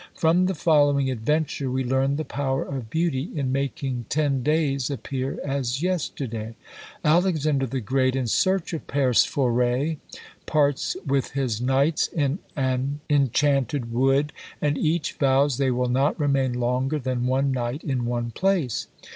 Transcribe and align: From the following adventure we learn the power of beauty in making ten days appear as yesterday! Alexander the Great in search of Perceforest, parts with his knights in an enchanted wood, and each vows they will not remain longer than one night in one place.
From 0.15 0.47
the 0.47 0.55
following 0.55 1.11
adventure 1.11 1.69
we 1.69 1.83
learn 1.83 2.15
the 2.15 2.25
power 2.25 2.63
of 2.63 2.89
beauty 2.89 3.29
in 3.35 3.51
making 3.51 4.07
ten 4.09 4.41
days 4.41 4.89
appear 4.89 5.37
as 5.45 5.83
yesterday! 5.83 6.55
Alexander 7.05 7.67
the 7.67 7.81
Great 7.81 8.15
in 8.15 8.25
search 8.25 8.73
of 8.73 8.87
Perceforest, 8.87 9.97
parts 10.47 10.97
with 11.05 11.33
his 11.33 11.61
knights 11.61 12.07
in 12.07 12.39
an 12.55 12.99
enchanted 13.11 13.93
wood, 13.93 14.33
and 14.59 14.75
each 14.75 15.13
vows 15.13 15.59
they 15.59 15.69
will 15.69 15.87
not 15.87 16.19
remain 16.19 16.53
longer 16.53 16.97
than 16.97 17.27
one 17.27 17.51
night 17.51 17.83
in 17.83 18.05
one 18.05 18.31
place. 18.31 18.87